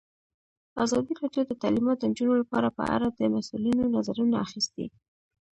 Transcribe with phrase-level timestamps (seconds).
[0.83, 4.85] ازادي راډیو د تعلیمات د نجونو لپاره په اړه د مسؤلینو نظرونه اخیستي.